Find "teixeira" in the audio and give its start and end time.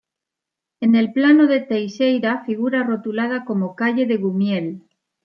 1.59-2.43